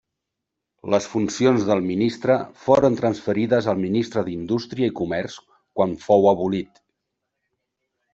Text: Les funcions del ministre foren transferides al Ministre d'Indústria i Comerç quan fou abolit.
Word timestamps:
Les 0.91 1.07
funcions 1.09 1.65
del 1.65 1.83
ministre 1.89 2.37
foren 2.63 2.97
transferides 3.01 3.67
al 3.73 3.81
Ministre 3.83 4.23
d'Indústria 4.29 4.89
i 4.93 4.95
Comerç 5.01 5.37
quan 5.81 5.93
fou 6.07 6.27
abolit. 6.33 6.83